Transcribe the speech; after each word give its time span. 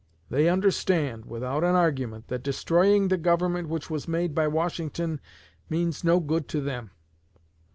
They 0.31 0.49
understand, 0.49 1.25
without 1.25 1.63
an 1.63 1.75
argument, 1.75 2.27
that 2.29 2.41
destroying 2.41 3.09
the 3.09 3.17
Government 3.17 3.69
which 3.69 3.91
was 3.91 4.07
made 4.07 4.33
by 4.33 4.47
Washington 4.47 5.21
means 5.69 6.03
no 6.03 6.19
good 6.19 6.47
to 6.47 6.59
them. 6.59 6.89